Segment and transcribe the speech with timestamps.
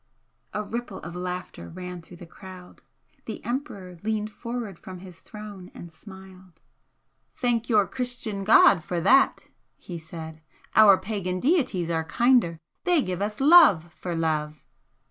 [0.51, 2.81] A ripple of laughter ran through the crowd.
[3.25, 6.59] The Emperor leaned forward from his throne and smiled.
[7.35, 10.41] "Thank your Christian God for that!" he said
[10.75, 12.57] "Our pagan deities are kinder!
[12.83, 14.63] They give us love for love!"